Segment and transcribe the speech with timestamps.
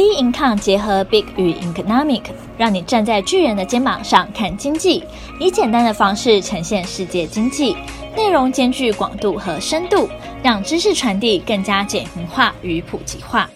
[0.00, 2.22] B Income 结合 Big 与 Economic，
[2.56, 5.04] 让你站在巨人的肩膀上看经济，
[5.38, 7.76] 以简单的方式呈现世界经济，
[8.16, 10.08] 内容兼具广度和深度，
[10.42, 13.50] 让知识传递更加简明化与普及化。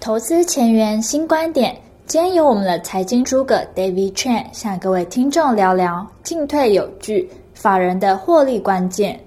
[0.00, 1.74] 投资前沿新观点，
[2.04, 9.18] 今天由我们的财经诸葛 David Chan 向各位听众聊聊进退有据，法人的获利关键。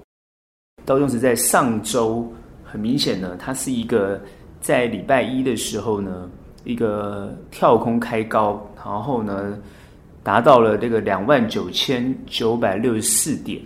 [0.86, 2.24] 道琼斯在上周
[2.62, 4.20] 很明显呢，它是一个。
[4.60, 6.26] 在礼拜一的时候呢，
[6.64, 9.58] 一个跳空开高，然后呢，
[10.22, 13.60] 达到了这个两万九千九百六十四点，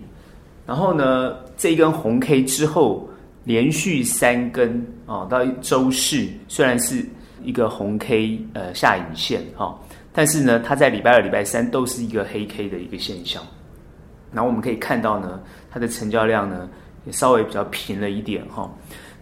[0.66, 3.08] 然后呢，这一根红 K 之后
[3.44, 7.04] 连续三根啊，到周四虽然是
[7.42, 9.78] 一个红 K 呃下影线哈，
[10.12, 13.42] 但是呢，它在礼拜二、礼拜三都是一个黑 K 的一个现象。
[14.32, 16.68] 然后我们可以看到呢，它的成交量呢
[17.06, 18.70] 也稍微比较平了一点哈。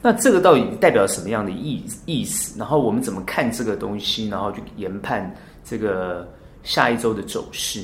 [0.02, 2.56] 那这个到底代表什么样的意意思？
[2.56, 4.28] 然后我们怎么看这个东西？
[4.28, 6.28] 然后去研判这个
[6.62, 7.82] 下一周的走势。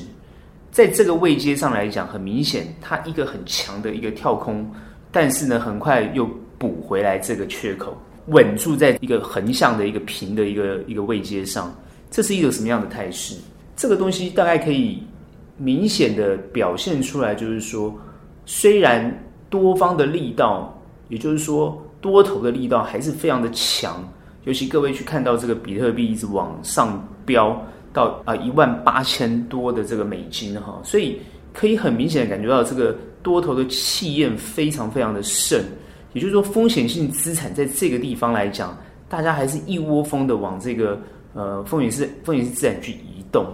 [0.71, 4.65] 在这个位阶上来讲，很明显，它一个很强的一个跳空，
[5.11, 6.25] 但是呢，很快又
[6.57, 11.75] 补回来这个缺口，稳住在一个横向的一个平的一个一个位阶上。
[12.09, 13.35] 这是一种什么样的态势？
[13.75, 15.03] 这个东西大概可以
[15.57, 17.93] 明显的表现出来，就是说，
[18.45, 19.13] 虽然
[19.49, 21.82] 多方的力道，也就是说。
[22.03, 24.05] 多头的力道还是非常的强，
[24.43, 27.57] 尤其各位去看到这个比特币一直往上飙
[27.93, 31.17] 到啊一万八千多的这个美金哈，所以
[31.53, 35.63] 可以很明显的感觉到这个多头的气焰非常非常的盛，
[36.11, 40.99] 也就是说风险性资产在这个地方来讲，大家还是一窝蜂的往这个
[41.33, 43.47] 呃风险是风险性资产去移动，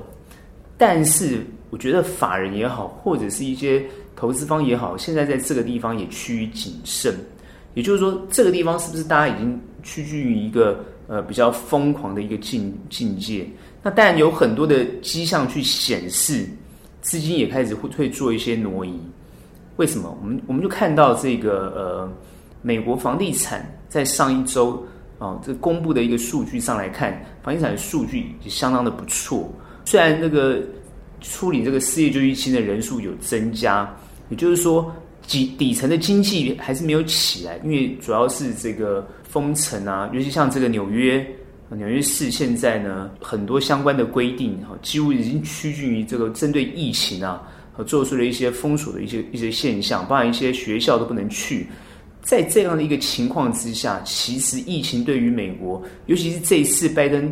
[0.75, 7.14] 但是我觉得法人也好，或者是一些投资方也好，现在在这个地方也趋于谨慎。
[7.75, 13.48] 也就是说，这个地方是不是大家已经趋近于一个呃比较疯狂的一个境境界？
[13.84, 16.45] 那当然有很多的迹象去显示，
[17.02, 19.00] 资金也开始会会做一些挪移。
[19.78, 20.17] 为什么？
[20.21, 22.11] 我们我们就看到这个呃，
[22.61, 24.83] 美国房地产在上一周
[25.20, 29.49] 啊、这公布的一个数据上来看，房地产的数据也相当的不错。
[29.86, 30.60] 虽然那个
[31.22, 33.89] 处理这个失业救济金的人数有增加，
[34.30, 34.92] 也就是说。
[35.30, 41.23] 底底层的经济还是没有起来，因为主要是这个封城啊，尤其像这个纽约，
[41.70, 47.44] 纽约市现在呢，很多相关的规定哈，几乎已经趋近于这个针对疫情啊，
[47.86, 51.67] 做出了一些封锁的一些一些现象，包含一些学校都不能去。
[52.23, 57.32] 在这样的一个情况之下，其实疫情对于美国，尤其是这一次拜登，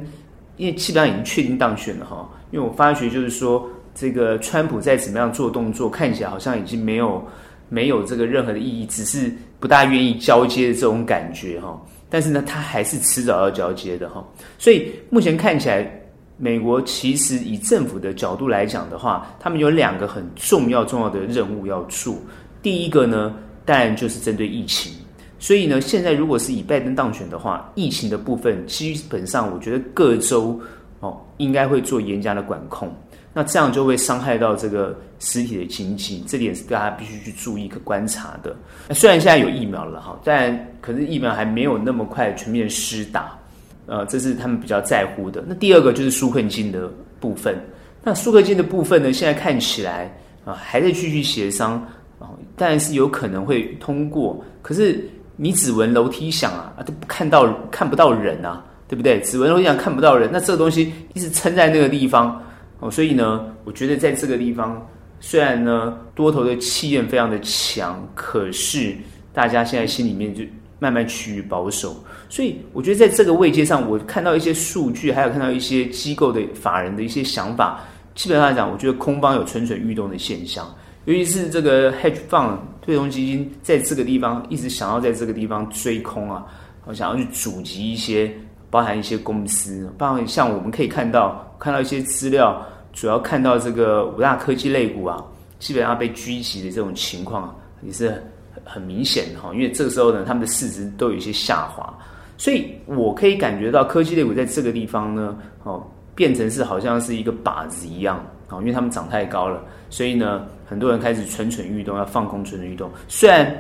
[0.58, 7.28] 因为基本上已经确定当选了哈，因为我发觉就是说，这个川普再怎么样做动作，看起来好像已经没有。
[7.70, 11.80] 没有这个任何的意义，只是不大愿意交接的这种感觉哈。
[12.10, 14.26] 但是呢，他还是迟早要交接的哈。
[14.58, 15.90] 所以目前看起来，
[16.38, 22.16] 美国其实以政府的角度来讲的话，他们有两个很重要重要的任务要做。
[22.62, 23.34] 第一个呢，
[23.66, 24.94] 当然就是针对疫情。
[25.40, 30.60] 所以呢，现在如果是以拜登当选的话，疫情的部分基本上，我觉得各州
[31.00, 32.92] 哦应该会做严加的管控。
[33.38, 38.56] 那这样就会伤害到这个实体的经济，这点是大家必须去注意和观察的。
[38.88, 43.38] 那虽然现在有疫苗了哈，但可是疫苗还没有那么快全面施打，
[43.86, 45.44] 呃，这是他们比较在乎的。
[45.46, 47.56] 那第二个就是纾困金的部分。
[48.04, 50.12] 那纾困金的部分呢，现在看起来
[50.44, 51.74] 啊还在继续协商
[52.18, 54.44] 啊，当然是有可能会通过。
[54.64, 59.22] 可是你只闻楼梯响啊，啊都不看到看不到人啊，对不对？
[59.22, 62.42] 只闻楼梯响看不到人，那这个东西一直撑在那个地方。
[62.80, 64.88] 哦，所以呢，我觉得在这个地方，
[65.20, 68.96] 虽然呢多头的气焰非常的强，可是
[69.34, 70.44] 大家现在心里面就
[70.78, 71.96] 慢慢趋于保守。
[72.30, 77.80] 所以我觉得在这个位阶上，我看到一些数据，还有看到一些机构的法人的一些想法，
[78.14, 80.72] 基本上来讲，我觉得空方有蠢蠢欲动的现象，
[81.06, 86.46] 尤其是这个 hedge fund 对冲基金在这个地方一直想要在这个地方追空啊，
[86.86, 88.32] 我想要去阻击一些。
[88.78, 92.64] 包含一些公司，包含像我们可以看到，看到一些资料，
[92.94, 95.18] 主要看到这个五大科技类股啊，
[95.58, 98.24] 基本上被狙击的这种情况也是
[98.64, 99.50] 很明显的哈。
[99.52, 101.92] 因为这个时候呢，他们的市值都有一些下滑，
[102.38, 109.60] 所以我可以感觉到科技类股在这个地方呢，哦，变成是好像是一个靶子一样啊，因为他们涨太高了，
[109.90, 113.60] 所以呢，很多人开始蠢蠢欲动，要放空蠢蠢欲动，虽然。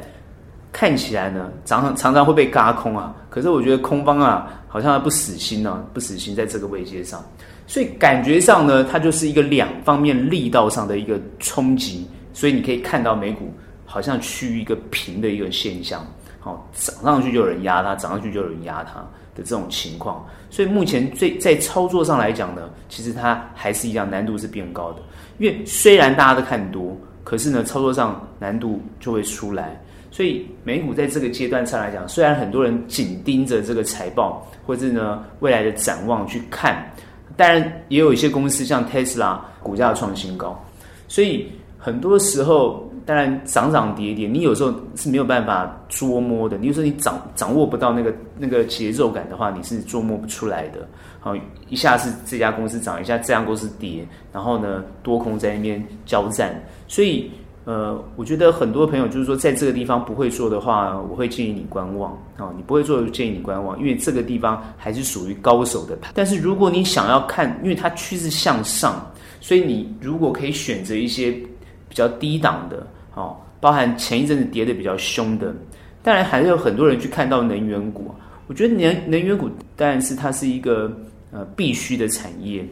[0.72, 7.24] 看起来呢，常常常常会被轧空啊，可是我觉得空方啊，好像还不死心呢、不死心在这个位阶上，
[7.66, 13.52] 所以感觉上呢，它就是一个两方面力道上的一个冲击，所以你可以看到美股
[13.86, 16.06] 好像趋于一个平的一个现象，
[16.40, 19.00] 好，涨上去就有人压它，涨上去就有人压它，
[19.36, 20.24] 的这种情况。
[20.50, 25.02] 所以目前最在操作上来讲呢，其实它还是一样难度是变高的。
[25.40, 29.81] 因为虽然大家都看多，可是呢操作上难度就会出来。
[30.18, 36.92] 所以美股在这个阶段上来讲，虽然很多人紧盯着这个财报或者呢未来的展望去看，
[37.36, 40.60] 当然也有一些公司像特斯拉股价创新高，
[41.08, 41.48] 所以
[41.78, 46.58] 很多时候当然涨涨跌跌，你有时候是没有办法捉摸的。
[46.58, 50.80] 你有时候你掌掌握不到那个那个节奏感的话，你是捉摸不出来的。
[51.19, 51.36] 好，
[51.69, 54.04] 一下是这家公司涨，一下这家公司跌，
[54.34, 57.30] 然后呢多空在那边交战，所以。
[57.68, 62.50] 呃，我觉得很多朋友就是说，在这个地方不会做的话，我会建议你观望啊。
[62.56, 66.10] 你不会做，建议你观望，因为这个地方还是属于高手的盘。
[66.16, 69.06] 但是如果你想要看，因为它趋势向上，
[69.42, 75.54] 所以你如果可以选择一些比较低档的，哦，包含前一阵子跌得比较凶的，
[76.02, 78.10] 当然还是有很多人去看到能源股。
[78.48, 80.90] 我觉得能能源股当然是它是一个
[81.34, 82.66] 呃必须的产业。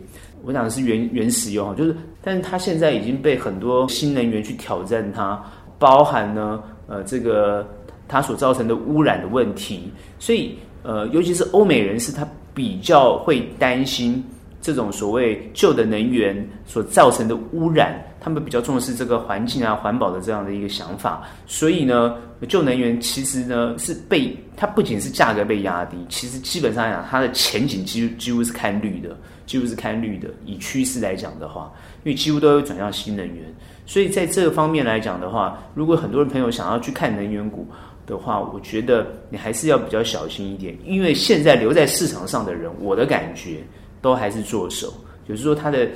[0.45, 5.41] 我讲的是原原石油哈，就是，但是它现在已经被很多新能源去挑战它，
[5.79, 7.67] 包含呢，呃，这个
[8.07, 14.23] 它所造成的污染的问题，所以呃，尤其是欧美人士，他比较会担心
[14.65, 16.35] 这种所谓旧的能源
[16.65, 22.15] 所造成的污染，他们比较重视这个环境啊、环保的这样的一个想法，所以呢，
[22.49, 29.15] 旧能源其实呢是被它不仅是价格被压低，其实基本上来讲，它的前景几乎几乎是看绿的。
[29.45, 31.71] 几乎是看绿的，以趋势来讲的话，
[32.03, 33.45] 因为几乎都会转向新能源，
[33.85, 37.67] 所以在这个方面来讲的话，如果很多人朋友想要去看能源股
[38.07, 43.59] 的话，我觉得你还是要比较小心一点，因为现在留在市场上的人，我的感觉
[44.05, 44.93] 都还是做手，
[45.27, 45.89] 就是说它的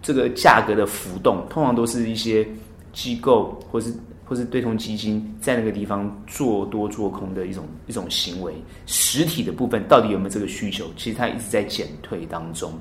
[0.00, 2.46] 这个价格的浮动，通常都是一些
[2.92, 3.92] 机构或是。
[4.30, 8.54] 或是对冲基金在那个地方做多做空的一种一种行为，
[8.86, 10.84] 实体的部分到底有没有这个需求？
[10.96, 12.72] 其实它一直在减退当中，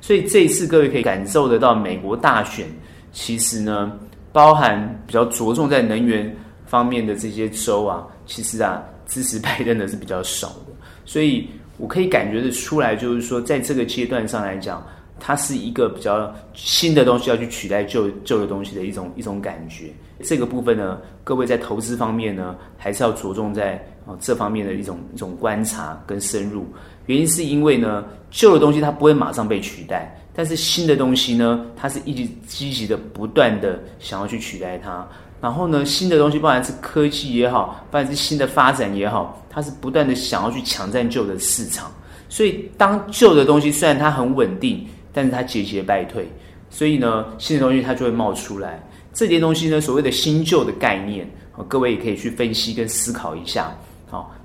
[0.00, 2.68] 所以这一次各位可以感受得到，美国大选
[3.10, 3.98] 其实呢，
[4.32, 6.32] 包含比较着重在能源
[6.66, 10.72] 方面的这些州啊，其实啊支持 拜登的是比较少的，
[11.04, 11.48] 所以
[11.78, 14.86] 我可以感觉得出来，就是说在这个阶段上来讲。
[15.24, 19.84] 它是一个比较新的东西要去取代旧旧的东西的一种一种感觉。
[20.24, 23.74] 这个部分呢，各位在投资方面呢，还是要着重在
[24.04, 26.66] 啊这方面的一种一种观察跟深入。
[27.06, 35.06] 原因是因为呢，旧的东西它不会马上被取代，但是新的东西呢，它是一直积极的不断的想要去取代它。
[35.40, 41.92] 然后呢，新的东西，不管是科技也好，不管是新的发展也好，它是不断的想要去抢占旧的市场。
[42.28, 46.26] 所以，当旧的东西虽然它很稳定，但是它节节败退，
[46.70, 48.82] 所以呢，新的东西它就会冒出来。
[49.12, 51.28] 这些东西呢，所谓的新旧的概念，
[51.68, 53.76] 各位也可以去分析跟思考一下。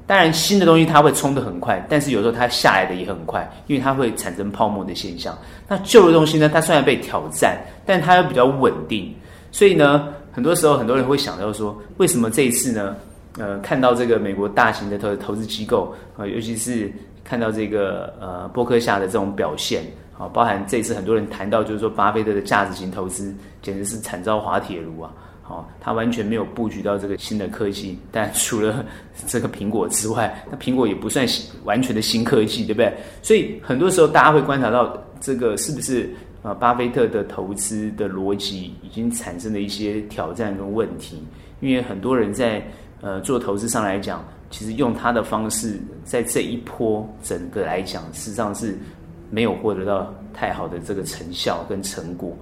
[0.08, 5.38] 当然新的东西它会冲得很快，但是有时候它下来的也很快，因为它会产生泡沫的现象。
[5.68, 9.14] 那旧的东西呢，它虽然被挑战，但它又比较稳定。
[9.52, 12.96] 所以呢，很多时候很多人会想到说，为什么这一次呢？
[13.38, 16.92] 呃，看到这个美国大型的投投资机构啊，尤其是
[17.24, 19.84] 看到这个呃波克夏的这种表现。
[20.14, 25.12] 好，包含这次很多人谈到，就是说巴菲特的价值型投资简直是惨遭滑铁卢啊！
[25.48, 28.84] 好，他完全没有布局到这个新的科技，但除了
[29.26, 31.26] 这个苹果之外，那苹果也不算
[31.64, 32.94] 完全的新科技，对不对？
[33.22, 36.54] 所以很多时候大家会观察到，这个是不是呃？
[36.56, 41.24] 巴菲特的投资的逻辑已经产生了一些挑战跟问题，
[41.62, 42.62] 因为很多人在
[43.00, 48.78] 呃做投资上来讲，其实用他的方式，在这一波整个来讲，事实上是。
[49.30, 52.34] 没有获得到太好的这个成效跟成果，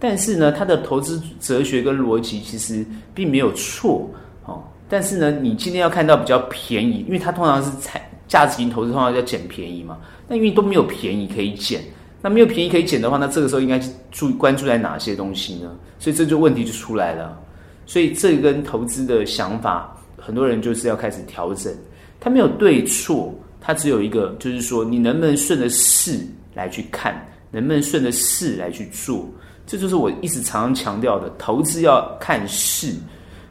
[0.00, 4.10] 但是呢，他的投资哲学跟逻辑其实并没有错
[4.46, 4.64] 哦。
[4.88, 9.98] 但是呢，你今天要看到比较便宜，因为它通常是采价值型投资，通常要捡便宜嘛。
[10.26, 11.82] 那因为都没有便宜可以捡，
[12.22, 13.80] 那没有便宜可以捡的话，那这个时候应该
[14.10, 15.70] 注关注在哪些东西呢？
[15.98, 17.38] 所以这就问题就出来了。
[17.84, 21.72] 所以这跟投资的想法，很多人就是要开始调整。
[22.18, 23.34] 它没有对错。
[23.62, 26.18] 它只有一个，就是说你能不能顺着势
[26.54, 27.14] 来去看，
[27.50, 29.28] 能不能顺着势来去做，
[29.70, 32.92] 这就是我一直常常强调的，投资要看势。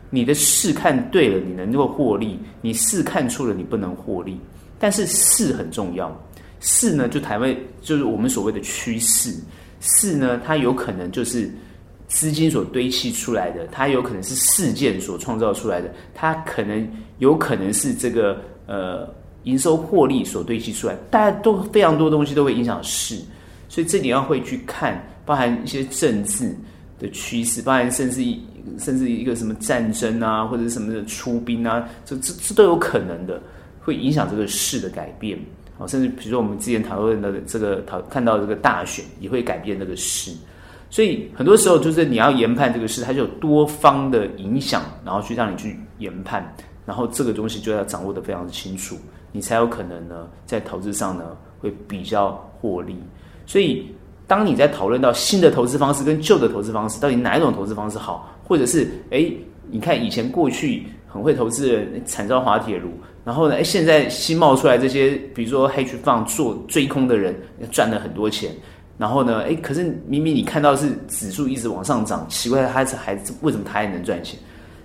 [0.10, 4.38] 你的势看对了，你能够获利；你势看错了，你不能获利。
[4.78, 6.14] 但是势很重要，
[6.60, 9.34] 势呢就台湾就是我们所谓的趋势。
[9.80, 11.50] 势呢，它有可能就是
[12.10, 16.86] 资金所堆砌出来的，它有可能是事件所创造出来的，它可能
[17.20, 19.08] 有可能是这个呃。
[19.46, 23.16] 营收获利所堆积出来，大家都非常多东西都会影响势，
[23.70, 26.56] 所以这点要会去看，包含一些政治
[26.98, 28.20] 的趋势，包含甚至
[28.80, 33.40] 甚至一个什么战争啊，或者什么的出兵啊，这这这都有可能的，
[33.80, 35.38] 会影响这个势的改变。
[35.78, 40.32] 哦，甚至比如说我们之前讨论的这个讨看到这个大选也会改变这个势，
[40.90, 46.44] 所以很多时候就是你要研判这个事，它就有多方的影响，然后去让你去研判，
[46.88, 48.98] 然后这个东西就要掌握得非常的清楚，
[49.32, 52.96] 你才有可能呢在投资上呢会比较获利。
[53.46, 53.86] 所以
[54.30, 59.36] 当你在讨论到新的投资方式跟旧的投资方式，到底哪一种投资方式好，或者是诶，
[59.70, 60.86] 你看以前过去。
[61.12, 62.92] 很会投资的人惨遭滑铁卢，
[63.26, 67.36] 然后呢，哎，现在新冒出来这些，比如说 hedge fund 做追空的人，
[67.72, 68.52] 赚了很多钱。
[68.96, 74.40] 然后呢，哎，可是明明你看到是指数一直往上涨，奇怪，他是还为什么他还能赚钱？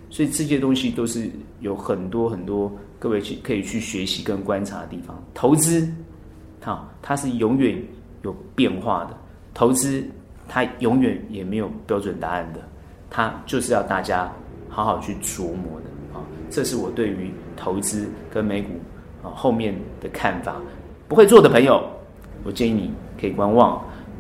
[0.09, 5.23] 所以这些东西都是有很多很多各位去可以去学习跟观察的地方。
[5.35, 5.87] 投资，
[6.63, 7.79] 好，它是永远
[8.23, 9.15] 有变化的。
[9.55, 10.05] 投资
[10.49, 12.61] 它永远也没有标准答案的，
[13.09, 14.31] 它就是要大家
[14.69, 16.21] 好好去琢磨的啊。
[16.51, 18.71] 这是我对于投资跟美股
[19.23, 20.57] 啊后面的看法。
[21.07, 21.83] 不会做的朋友，
[22.43, 23.79] 我建议你可以观望；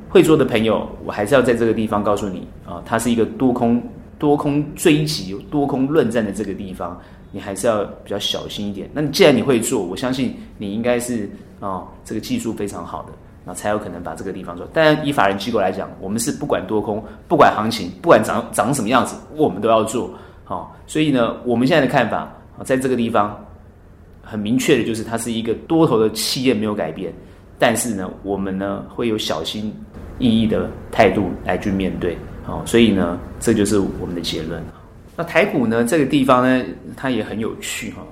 [0.09, 3.83] 会做的朋友，我还是要在这个地方告诉你啊，它是一个多空
[4.19, 7.01] 多空追击、多空论战的这个地方，
[7.33, 8.89] 你还是要比较小心一点。
[8.93, 13.13] 那你既然你会做，我相信你应该是啊这个技术非常好的，
[13.45, 14.67] 那才有可能把这个地方做。
[14.73, 20.11] 当然，以法人机构来讲，我们是不管多空，不管行情，不管长长什么样子，我们都要做。
[20.45, 22.33] 好，所以呢，我们现在的看法，
[22.65, 23.39] 在这个地方
[24.23, 27.13] 很明确的就是，它是一个多头的企业没有改变，
[27.59, 29.75] 但是呢，我们呢会有小心
[30.19, 32.17] 翼翼的态度来去面对。
[32.43, 34.63] 好，所以呢，这就是我们的结论。
[35.17, 36.65] 那台股呢，这个地方呢，
[36.97, 38.03] 它也很有趣哈。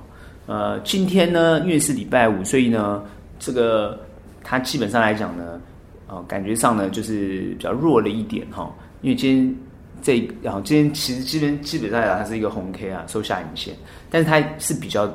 [0.47, 3.03] 呃，今天呢，因为是礼拜五，所以呢，
[3.39, 3.99] 这个
[4.43, 5.61] 它基本上来讲呢，
[6.07, 8.71] 啊，感觉上呢就是比较弱了一点哈，
[9.01, 9.55] 因为今天。
[10.01, 13.73] 这然后今天其实基本基本上来讲，它是一个红 K 啊，收下影线，
[14.09, 15.05] 但是它是比较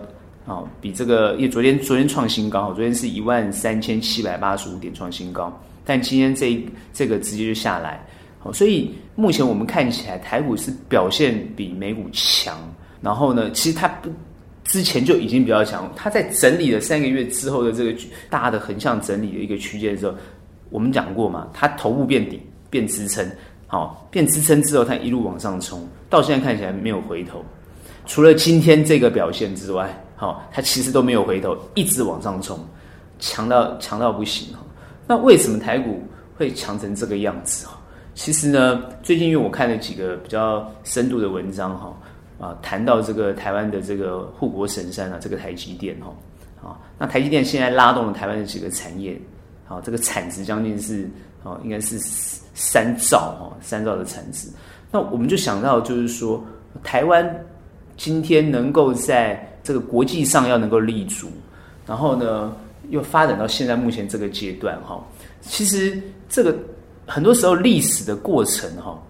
[0.47, 5.53] 啊，比这个因为昨天昨天创新高，昨天是一万三千七百八十五点创新高，
[5.85, 6.59] 但今天这
[6.95, 8.03] 这个直接就下来，
[8.39, 12.57] 好，所以目前我们看起来台股是表现比美股强，
[13.03, 14.11] 然后呢，其实它不
[14.69, 17.93] 之前就已经比较强，它在整理了三个月之后的这个
[18.31, 20.15] 大的横向整理的一个区间的时候，
[20.69, 23.27] 我们讲过嘛，它头部变底变支撑。
[23.67, 27.45] 好，变支撑之后，它一路往上冲，到现在看起来没有回头。
[28.07, 32.59] 除了今天这个表现之外，好，它其实都没有回头，一直往上冲，
[33.19, 34.55] 强到强到不行。
[35.07, 36.03] 那为什么台股
[36.37, 37.67] 会强成这个样子？
[38.15, 41.95] 其实呢，最近因为我看了几个比较深度的文章，哈
[42.39, 49.21] 啊，谈到这个台湾的这个护国神山啊，这个台积电，哈啊，那台积电现在拉动了台湾的几个产业，
[49.69, 51.09] 啊，这个产值将近是，
[51.43, 51.99] 哦，应该是。
[52.61, 54.49] 三兆哦，三兆的产值，
[54.91, 56.45] 那我们就想到，就是说，
[56.83, 57.25] 台湾
[57.97, 61.29] 今天能够在这个国际上要能够立足，
[61.87, 62.53] 然后呢，
[62.91, 65.01] 又发展到现在目前这个阶段哈，
[65.41, 66.53] 其实这个
[67.07, 69.01] 很多时候历史的过程哈，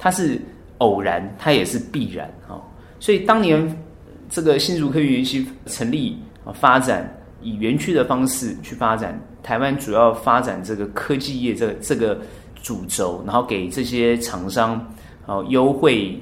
[0.00, 0.36] 它是
[0.78, 2.60] 偶然，它也是必然哈，
[3.00, 3.84] 所以当年
[4.28, 7.12] 这个新竹科学园区成立啊，发展
[7.42, 12.18] 以园区的方式去发展，台湾主要发展这个科技业这这个。
[12.62, 14.84] 主轴，然后给这些厂商
[15.24, 16.18] 哦优惠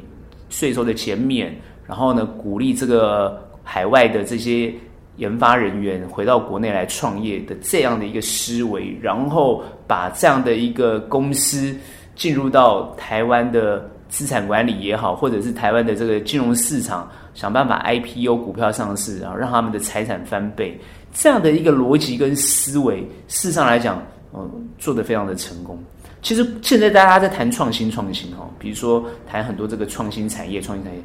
[0.51, 4.71] 税收的减免，然后呢鼓励这个海外的这些
[5.17, 11.75] 研发人员回到国内来创业的这样的一个思维，然后把这样的一个公司
[12.15, 20.79] 进入到台湾的资产管理也好，或者是台湾的这个金融市场，想办法 IPO 股票上市，然后让他们的财产翻倍，
[21.13, 24.01] 这样的一个逻辑跟思维，事实上来讲，
[24.33, 25.77] 嗯，做得非常的成功。
[26.23, 31.03] 其实现在大家在谈创新，创新哈，比如说谈很多这个创新产业，创新产业。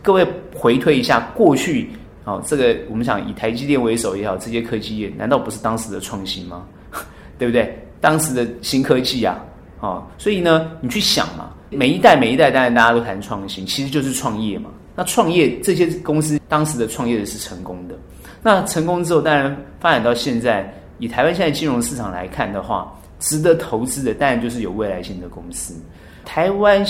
[0.00, 1.90] 各位回推一下过去，
[2.24, 6.64] 哦，这个我们想以台积电为首也好，这些科技业难道不是当时的创新吗？
[7.36, 7.76] 对不对？
[8.00, 9.36] 当时的新科技啊，
[9.80, 14.70] 哦，所以呢，你去想嘛，每一代每一代当然大家都谈创新，其实就是创业嘛。
[14.94, 17.94] 那创业这些公司当时的创业的是成功的，
[18.42, 22.94] 那成功之后，当然发展到现在，以台湾现在金融市场来看的话。
[23.20, 25.74] 值得投资的当然就是有未来性的公司。
[26.24, 26.82] 台湾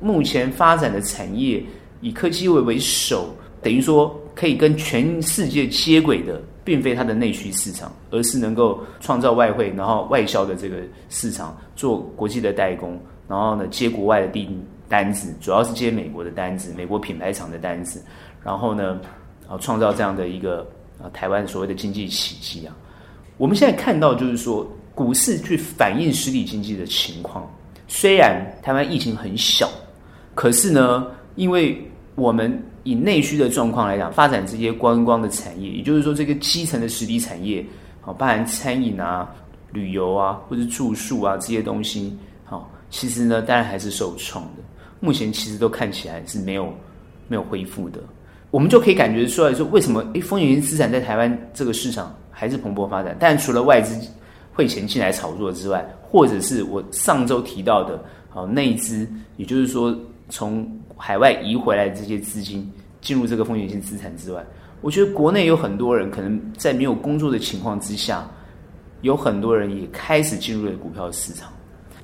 [0.00, 1.62] 目前发展的产业
[2.00, 10.78] 以科技为为首，等于说可以跟全世界接轨的，并非它的内需市场，而是能够创造外汇，然后外销的这个
[11.08, 18.02] 市场，做国际的代工，然后呢接国外的订单子，主要是接美国的单子，美国品牌厂的单子，
[18.44, 19.00] 然后呢，
[19.48, 20.66] 啊创造这样的一个
[21.02, 22.76] 啊台湾所谓的经济奇迹啊。
[23.36, 24.66] 我们现在看到就是说。
[24.96, 27.46] 股市去反映实体经济的情况，
[27.86, 29.68] 虽然台湾疫情很小，
[30.34, 31.78] 可是呢，因为
[32.14, 32.50] 我们
[32.82, 37.62] 以内需的状况来讲，发展这些观光的产业，也就是说这个基层的实体产业，
[38.00, 39.30] 好，包含餐饮啊、
[39.70, 44.62] 旅游啊，或者住宿啊这些东西，好，其实呢，当然还是受创的。
[45.00, 46.72] 目前其实都看起来是没有
[47.28, 48.00] 没有恢复的。
[48.50, 53.14] 我们就可以感觉出来说，为什么诶，风险性资产在台湾这个市场还是蓬勃发展？
[53.18, 53.94] 但除了外资
[54.54, 59.94] 汇钱进来炒作之外，或者是我上周提到的，好内资，也就是说
[60.30, 60.66] 从
[60.96, 64.42] 海外移回来的这些资金进入这个风险性资产之外，
[64.80, 68.26] 我觉得国内有很多人可能在没有工作的情况之下，
[69.02, 71.52] 有很多人也开始进入了股票市场。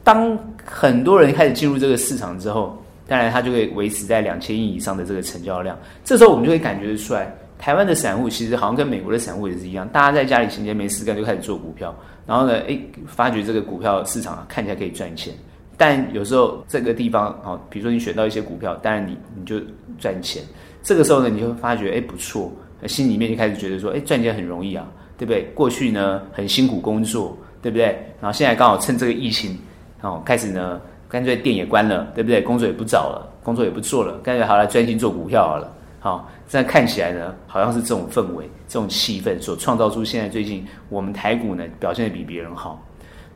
[0.05, 5.79] 当很多人开始进入这个市场之后，当然它就会维持在两千亿以上的这个成交量。
[6.05, 11.95] 这时候我们就会感觉出来，台湾的散户其实好像跟美国的散户也是一样，大家在家里闲闲没事干就开始做股票，
[12.27, 15.33] 然后呢，诶，发觉这个股票市场啊看起来可以赚钱。
[15.77, 19.61] 但有时候这个地方啊，比如说你选到一些股票，当然你你就
[19.99, 20.43] 赚钱。
[20.83, 22.53] 这个时候呢，你就会发觉诶不错，
[22.87, 25.43] 心里面就开始觉得说，诶赚钱很容易啊，对不对？
[25.55, 27.87] 过去呢很辛苦工作，对不对？
[28.21, 29.59] 然后现在刚好趁这个疫情，
[30.03, 30.81] 哦开始呢。
[31.09, 32.41] 干脆店也关了，对不对？
[32.41, 35.71] 工作也不找了，工作也不做了，干脆好了，专心做股票好了。
[36.01, 42.83] 好，这样看起来呢，好像是这种氛围、这种气氛所创造出现在最近我们台股呢表现的比别人好。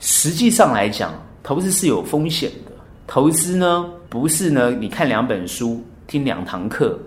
[0.00, 2.72] 实际上来讲，投资是有风险的。
[3.06, 6.98] 投资呢，不是呢，你看两本书、听两堂课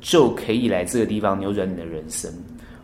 [0.00, 2.32] 就可以来这个地方扭转你的人生。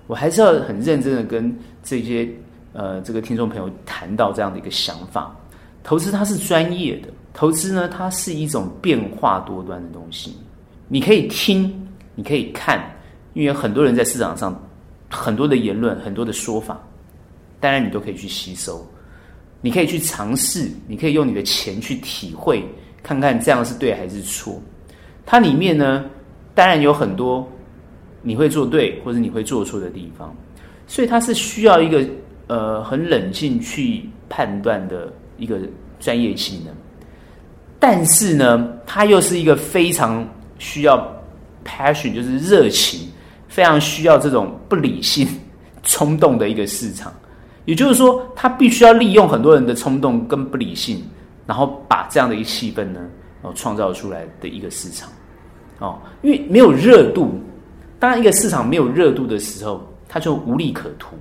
[0.08, 2.28] 我还是要很认真的跟这些
[2.72, 5.32] 呃这个听众朋友谈到这样的一个想法。
[5.88, 7.08] 投资它是专业的。
[7.32, 10.36] 投资呢，它是一种变化多端的东西。
[10.86, 12.94] 你可以听，你可以看，
[13.32, 14.54] 因为很多人在市场上，
[15.08, 16.78] 很多的言论，很多的说法，
[17.58, 18.86] 当然你都可以去吸收。
[19.62, 22.62] 你可以去尝试，你可以用你的钱去体会，
[23.02, 24.60] 看看这样是对还是错。
[25.24, 26.04] 它里面呢，
[26.54, 27.50] 当然有很多
[28.20, 30.36] 你会做对或者你会做错的地方，
[30.86, 32.06] 所以它是需要一个
[32.46, 35.58] 呃很冷静去判断的一个
[35.98, 36.74] 专业技能。
[37.78, 40.26] 但是呢，它又是一个非常
[40.58, 40.98] 需要
[41.64, 43.08] passion，就是热情，
[43.48, 45.26] 非常需要这种不理性、
[45.84, 47.12] 冲动的一个市场。
[47.64, 51.02] 也就是说，它必须要利用很多人的冲动跟不理性，
[51.46, 53.00] 然后把这样的一个气氛呢，
[53.42, 55.08] 哦，创造出来的一个市场。
[55.78, 57.40] 哦，因为没有热度，
[58.00, 61.14] 当一个市场没有热度的时候，它就无利可图。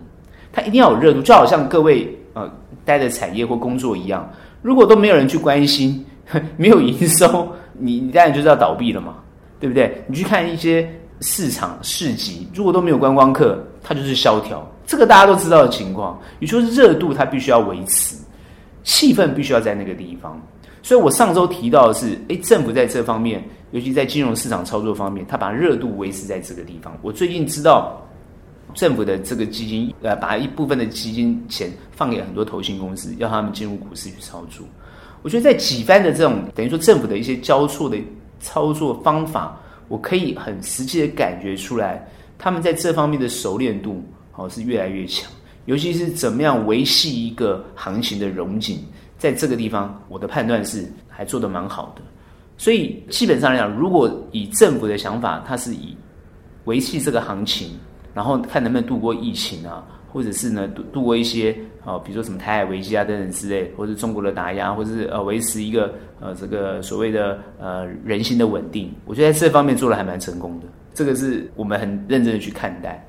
[0.51, 2.49] 它一定要有热度，就好像各位呃
[2.87, 4.27] 待的产业或工作一样，
[4.63, 6.03] 如果都没有人去关心。
[6.57, 9.15] 没有营收，你你当然就是要倒闭了嘛，
[9.61, 10.03] 对不对？
[10.07, 10.85] 你去看一些
[11.21, 16.19] 市场市集，如果都没有观光客，它就是萧条，这个大家都知道的情况。
[16.39, 18.17] 也就是热度，它必须要维持，
[18.83, 20.37] 气氛必须要在那个地方。
[20.83, 26.93] 所以我上周提到的是，诶，政府在这方面，尤其在金融市场操作方面，它把热度维持在这个地方。
[27.01, 28.05] 我最近知道，
[28.77, 34.63] 政府的这个基金，呃，把一部分的基金钱放给很多投信公司，要他们进入股市去操作。
[35.23, 37.97] 我觉得在几番的这种等于说政府的一些交错的
[38.39, 44.03] 操作方法，我可以很实际的感觉出来，他们在这方面的熟练度
[44.35, 45.27] 哦是越来越强，
[45.65, 48.79] 尤其是怎么样维系一个行情的融景，
[49.17, 52.01] 在这个地方，我的判断是还做得蛮好的。
[52.59, 55.97] 所以基本上来讲，如果以政府的想法，它是以
[56.65, 57.71] 维系这个行情，
[58.17, 59.85] 然后看能不能度过疫情啊。
[60.09, 61.51] 或者是呢，度度过一些
[61.83, 73.05] 啊、哦，比如说什么台海危机啊等等之类，或者中国的打压，或者是呃维持一个呃这个所谓的呃人心的稳定，我觉得在这方面做的还蛮成功的，这个是我们很认真的去看待。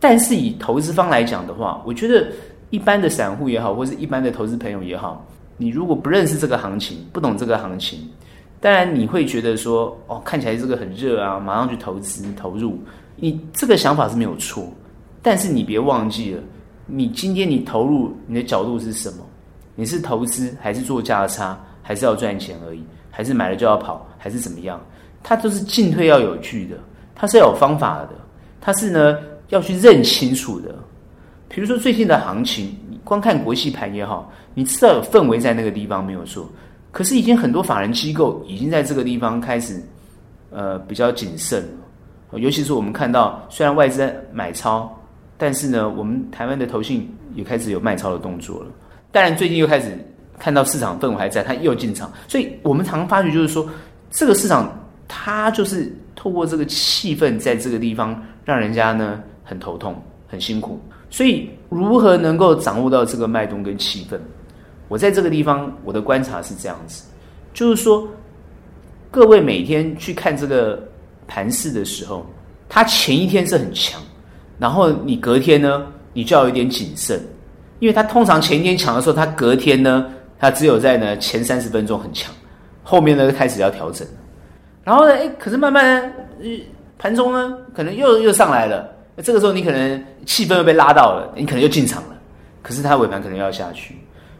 [0.00, 2.26] 但是以投资方来讲的话，我觉得
[2.68, 5.24] 一般的散户也好，或是一般的投资朋友也好，
[5.56, 8.06] 你如果不认识这个行情，不懂这个行情，
[8.60, 12.78] 当然你会觉得说哦，看起来这个很热啊，马上去投资投入，
[13.16, 14.66] 你这个想法是没有错。
[15.22, 16.42] 但是你别忘记了，
[16.86, 19.24] 你今天你投入你的角度是什么？
[19.74, 22.82] 你是投资还是做价差，还是要赚钱而已？
[23.10, 24.80] 还是买了就要跑，还是怎么样？
[25.22, 26.76] 它都是进退要有据的，
[27.14, 28.10] 它是要有方法的，
[28.60, 29.16] 它是呢
[29.48, 30.74] 要去认清楚的。
[31.48, 36.46] 比如说最近的行情，你光看国际盘也好，你知道有氛围在那个地方没有错。
[36.90, 39.82] 可是已经很多法人机构已经在这个地方开始，
[40.50, 41.68] 呃，比较谨慎了。
[42.38, 44.90] 尤其是我们看到，虽然外资买超。
[45.36, 48.66] 但是呢，我们台湾的投信也开始有卖超的动作了。
[49.10, 49.90] 当然，最近又开始
[50.38, 52.10] 看到市场氛围还在，他又进场。
[52.28, 53.68] 所以我们常常发觉，就是说，
[54.10, 54.72] 这个市场
[55.08, 60.80] 它就是透过这个气氛，在这个地方让人家呢很头痛、很辛苦。
[61.10, 64.16] 所以，如何能够掌握到这个脉动跟气氛？
[64.88, 67.04] 我在这个地方，我的观察是这样子，
[67.52, 68.06] 就是说，
[69.10, 70.88] 各位每天去看这个
[71.34, 72.24] 盘势的时候，
[72.68, 74.00] 它前一天是很强。
[74.56, 77.20] 然后你隔天呢，你就要有点谨慎，
[77.80, 80.06] 因为它通常前一天强的时候，它隔天呢，
[80.38, 82.32] 它只有在呢前三十分钟很强，
[82.84, 84.06] 后面呢开始要调整，
[84.84, 86.12] 然后呢，哎，可是慢慢呢，
[86.98, 88.88] 盘中呢可能又又上来了，
[89.24, 92.16] 这个时候你可能气氛又被拉到了，你可能又进场了，
[92.62, 93.96] 可是它尾盘可能要下去。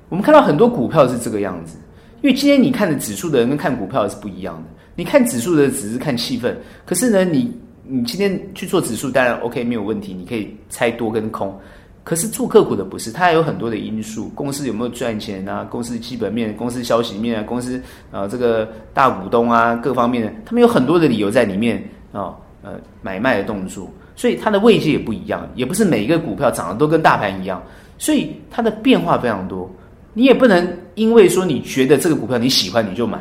[0.08, 1.76] 我们看到很多股票是这个样子，
[2.22, 4.70] 因为今天你看的指数的人跟看股票是不一样的。
[4.96, 6.54] 你看指数的只是看气氛，
[6.86, 7.52] 可是呢，你
[7.82, 11.58] 你今天去做指数，当然 OK 没有问题，你可以猜多跟空。
[12.04, 15.64] 可是做个股的不是，它还有很多的因素，公司有没有赚钱啊？
[15.64, 17.42] 公司基本面、公司消息面啊？
[17.44, 17.80] 公司
[18.10, 27.62] 啊、这个大股东啊各方面的，他们有很多的理由在里面啊呃买卖的动作，所以它的位阶也不一样，也不是每一个股票涨得都跟大盘一样，
[27.96, 29.68] 所以它的变化非常多。
[30.12, 33.18] 你也不能因为说你觉得这个股票你喜欢你就买，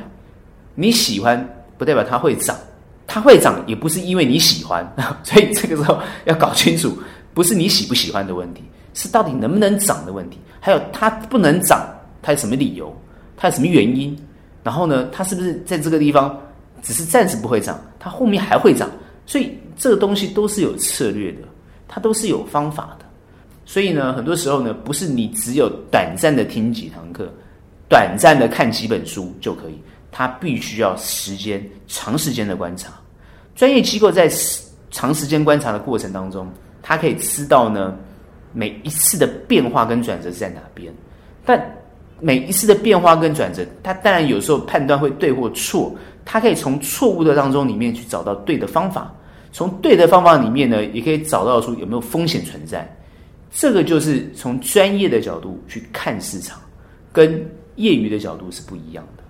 [0.76, 1.50] 你喜欢
[1.84, 2.56] 不代表它会涨，
[3.06, 4.90] 它会涨也不是因为你喜欢，
[5.22, 6.98] 所以这个时候要搞清楚，
[7.34, 11.86] 不是你喜不喜欢的问题，是到底能不能涨的问题，还有它不能涨，
[12.22, 12.96] 它有什么理由，
[13.36, 14.18] 它有什么原因，
[14.64, 16.40] 然后呢，它是不是在这个地方
[16.82, 18.90] 只是暂时不会涨，它后面还会涨，
[19.26, 21.40] 所以这个东西都是有策略的，
[21.88, 23.06] 它都是有方法的。
[23.66, 27.32] 所以呢，很多时候呢，不是你只有短暂的听几堂课，
[27.90, 29.82] 短暂的看几本书就可以，
[30.14, 32.94] 它必须要时间长时间的观察。
[33.56, 34.32] 专业机构在
[34.92, 36.48] 长时间观察的过程当中，
[36.82, 37.98] 它可以知道呢，
[38.54, 40.94] 每一次的变化跟转折是在哪边。
[41.44, 41.62] 但
[42.20, 49.14] 每一次的变化跟转折，它当然有时候判断会对或错，它可以从错误的当中里面去找到对的方法，
[49.52, 52.88] 从对的方法里面呢，也可以找到出有没有风险存在。
[53.52, 56.60] 这个就是从专业的角度去看市场，
[57.12, 57.46] 跟
[57.76, 59.23] 业余的角度是不一样的，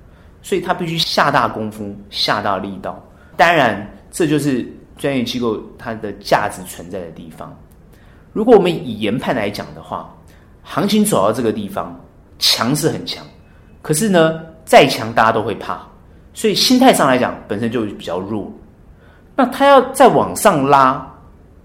[0.44, 3.04] 所以他必须下大功夫、下大力道。
[3.36, 7.52] 当然，这就是专业机构它的价值存在的地方。
[8.32, 10.16] 如果我们以研判来讲的话，
[10.62, 12.00] 行情走到这个地方，
[12.38, 13.26] 强是很强，
[13.82, 15.82] 可是呢，再强大家都会怕，
[16.34, 18.52] 所以心态上来讲，本身就比较弱。
[19.36, 21.12] 那他要再往上拉，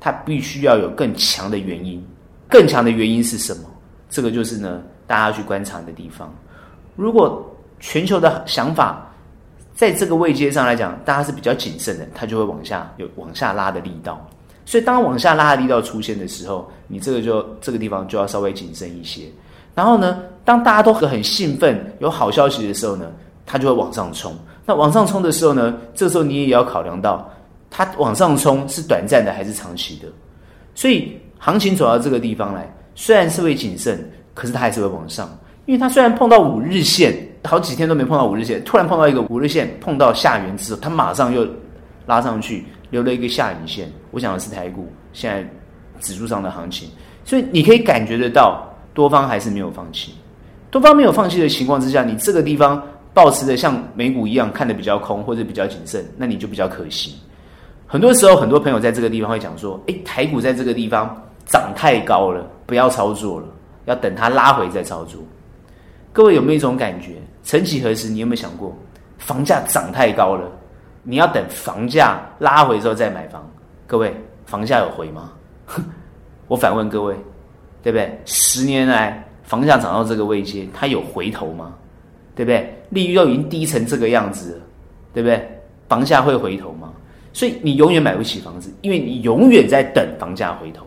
[0.00, 2.02] 他必须要有更强的原因。
[2.48, 3.64] 更强的原因是什么？
[4.08, 6.34] 这个就是呢，大家要去观察的地方。
[6.96, 7.47] 如果
[7.80, 9.06] 全球的想法
[9.74, 14.28] 在这个位阶上来讲，大家是比较谨慎的，它就会往下有往下拉的力道。
[14.64, 19.22] 所以，当往下拉的力道出现的时候，你这个就这个地方就要稍微谨慎一些。
[19.74, 23.10] 然后呢，当大家都很兴奋有好消息的时候呢，
[23.46, 24.36] 它就会往上冲。
[24.66, 27.30] 那往上冲的时候呢，这时候你也要考量到，
[27.70, 30.08] 它往上冲是短暂的还是长期的。
[30.74, 31.18] 所以。
[31.40, 35.30] 行情走到这个地方来，虽然是会谨慎，可是它还是会往上。
[35.66, 41.46] 因为它虽然碰到五日线，好几天都没碰到五日线，突然碰到一个五日线，碰到下缘之后，它马上又
[42.06, 43.90] 拉上去，留了一个下影线。
[44.10, 45.48] 我讲的是台股现在
[46.00, 46.88] 指数上的行情，
[47.24, 50.14] 所以你可以感觉得到，多方还是没有放弃。
[50.70, 52.82] 多方没有放弃的情况之下，你这个地方
[53.14, 57.14] 保持的像美股一样看得比较空或者比较谨慎，那你就比较可惜。
[57.86, 61.16] 很多时候，很多朋友在这个地方会讲说：“诶，台股在这个地方。”
[61.50, 63.46] 涨太高了，不要操作了，
[63.86, 65.18] 要等它拉回再操作。
[66.12, 67.14] 各位有没有一种感觉？
[67.42, 68.76] 曾几何时，你有没有想过，
[69.18, 70.50] 房价涨太高了，
[71.02, 73.48] 你要等房价拉回之后再买房？
[73.86, 75.32] 各位，房价有回吗？
[76.48, 77.14] 我反问各位，
[77.82, 78.20] 对不对？
[78.24, 81.74] 十年来房价涨到这个位阶，它有回头吗？
[82.34, 82.74] 对不对？
[82.90, 84.60] 利率都已经低成这个样子了，
[85.14, 85.48] 对不对？
[85.88, 86.92] 房价会回头吗？
[87.32, 90.84] 所以你永远买不起房子，因为你永远在等房价回头。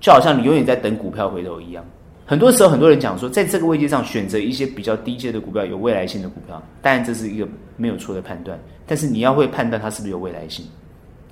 [0.00, 1.84] 就好像你永远在等股票回头一样，
[2.30, 7.44] 很多时候很多人讲说，在这个位置上选择一些比较低阶的股票，有未来性的股票，当然这是一个
[7.76, 10.64] 没有错的判断，但是你要会判断它是不是有未来性，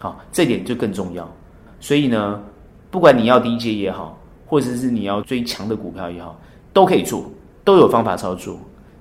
[0.00, 1.32] 好，这点就更重要。
[1.78, 2.42] 所以呢，
[2.90, 6.36] 不管你要低阶也好，或者是你要追强的股票也好，
[6.72, 7.30] 都可以做，
[7.62, 8.58] 都有方法操作，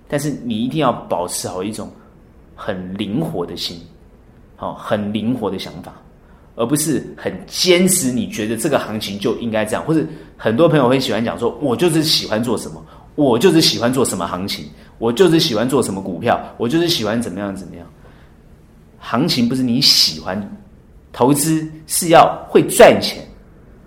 [0.07, 1.89] 但是你一定要保持好一种
[2.55, 3.81] 很灵活的心，
[4.55, 5.91] 好，很灵活的想法。
[6.59, 10.03] 而不是很坚持，你觉得这个行情就应该这样，或者
[10.37, 14.65] 很多朋友会喜欢讲说，我就是喜欢做什么，我就是喜欢做什么行情，
[14.99, 17.85] 我就是喜欢做什么股票，我就是喜欢怎么样怎么样。
[18.99, 20.57] 行情不是你喜欢，
[21.11, 23.27] 投资是要会赚钱，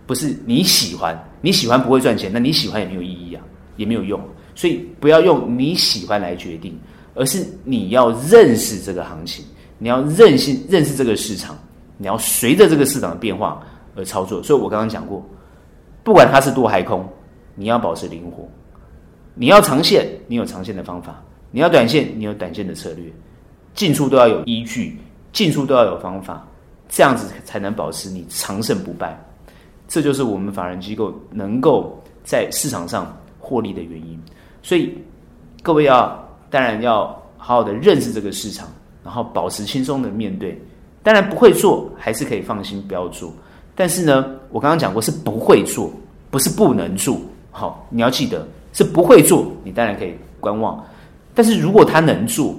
[0.06, 3.42] 不是你喜欢，你喜欢不会赚钱，那你喜欢也没有意义啊，
[3.76, 4.20] 也没有用。
[4.54, 6.78] 所以不要用你喜欢来决定，
[7.14, 9.44] 而是你要认识这个行情，
[9.78, 11.56] 你要认识认识这个市场。
[12.02, 13.62] 你要随着这个市场的变化
[13.94, 15.22] 而操作，所以我刚刚讲过，
[16.02, 17.06] 不管它是多还空，
[17.54, 18.48] 你要保持灵活。
[19.34, 21.12] 你要长线，你有长线的方法；
[21.50, 23.10] 你要短线，你有短线的策略。
[23.74, 24.98] 进出都要有依据，
[25.32, 26.46] 进出都要有方法，
[26.88, 29.18] 这样子才能保持你长胜不败。
[29.86, 34.20] 这就是我们法人机构能够在市场上获利的原因。
[34.62, 34.96] 所以
[35.62, 37.06] 各位要当然要
[37.38, 38.68] 好好的认识这个市场，
[39.04, 40.60] 然后保持轻松的面对。
[41.02, 43.32] 当然不会做还是可以放心不要做，
[43.80, 45.90] 但是呢，我刚刚讲过是不会做，
[46.30, 47.18] 不是不能做。
[47.50, 50.84] 好，你要记得是不会做，你当然可以观望。
[51.34, 52.54] 但是如果他能做，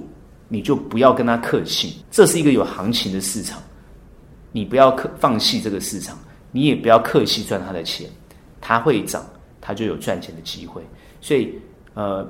[0.48, 2.02] 你就不要跟他客气。
[2.10, 3.62] 这是一个有行情的市场，
[4.50, 6.18] 你不要客放弃这个市场，
[6.50, 8.10] 你也不要客气赚他的钱。
[8.60, 9.24] 他会涨，
[9.60, 10.82] 他就有赚钱的机会。
[11.20, 11.54] 所以，
[11.94, 12.26] 呃，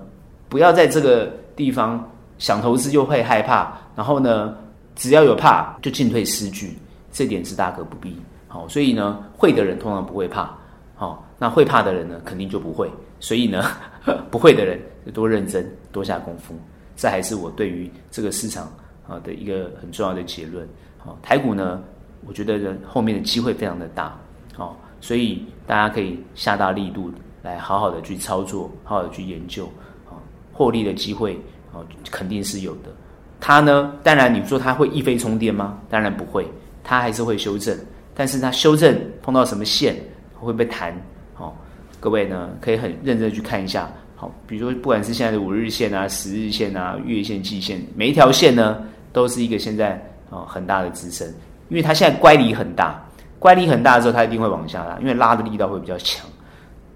[0.50, 4.54] 不要在这个地方想投资就会害怕，然后呢，
[4.94, 6.76] 只要有怕就进退失据，
[7.10, 8.14] 这点是大可不必。
[8.52, 10.54] 好，所以呢，会的人通常不会怕。
[10.94, 12.90] 好，那会怕的人呢，肯定就不会。
[13.18, 13.64] 所以呢，
[14.30, 16.54] 不会的人就多认真，多下功夫。
[16.94, 18.70] 这还是我对于这个市场
[19.08, 20.68] 啊的一个很重要的结论。
[20.98, 21.82] 好，台股呢，
[22.26, 24.14] 我觉得人后面的机会非常的大。
[24.54, 27.10] 好，所以大家可以下大力度
[27.40, 29.64] 来好好的去操作，好好的去研究。
[30.10, 30.20] 啊，
[30.52, 31.40] 获利的机会
[31.72, 32.92] 啊，肯定是有的。
[33.40, 35.78] 它呢，当然你说它会一飞冲天吗？
[35.88, 36.46] 当然不会，
[36.84, 37.74] 它还是会修正。
[38.14, 39.96] 但是它修正碰到什么线
[40.38, 40.94] 会不会弹？
[41.38, 41.52] 哦，
[41.98, 43.90] 各位呢可以很认真去看一下。
[44.16, 49.94] 好，比如说不管是现在的五日线啊、十日线啊、月线、季线，每一条线呢都是一个现在
[50.30, 51.26] 啊很大的支撑，
[51.68, 53.02] 因为它现在乖离很大，
[53.38, 56.26] 乖离很大的时候它一定会往下拉，因为拉的力道会比较强。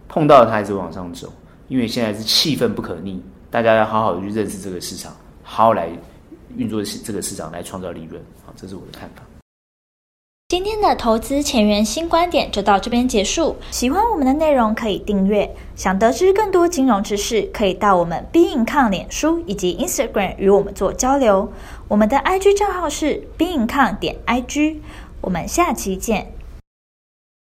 [0.08, 1.32] 碰到它还是往上走，
[1.68, 5.88] 因为现在是气氛不可逆，大家要好好的去认识这个市场，好好来。
[6.56, 9.22] 运作这个市场来创造利润，好，这是我的看法。
[10.48, 13.56] 今天的投资前沿新观点就到这边结束。
[13.72, 21.52] 喜欢我们的内容可以订阅，想得知更多金融知识，可以到我们 beincom 脸书以及 Instagram 与我们做交流。
[21.88, 24.76] 我们的 IG 账号是 beincom 点 IG。
[25.20, 26.32] 我们下期见。